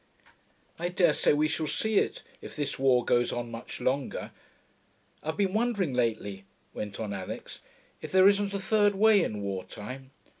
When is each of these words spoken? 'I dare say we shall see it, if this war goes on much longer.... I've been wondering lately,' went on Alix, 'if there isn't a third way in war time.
'I 0.79 0.89
dare 0.89 1.13
say 1.13 1.31
we 1.31 1.47
shall 1.47 1.67
see 1.67 1.99
it, 1.99 2.23
if 2.41 2.55
this 2.55 2.79
war 2.79 3.05
goes 3.05 3.31
on 3.31 3.51
much 3.51 3.79
longer.... 3.79 4.31
I've 5.21 5.37
been 5.37 5.53
wondering 5.53 5.93
lately,' 5.93 6.43
went 6.73 6.99
on 6.99 7.13
Alix, 7.13 7.59
'if 8.01 8.11
there 8.11 8.27
isn't 8.27 8.55
a 8.55 8.59
third 8.59 8.95
way 8.95 9.23
in 9.23 9.43
war 9.43 9.63
time. 9.63 10.09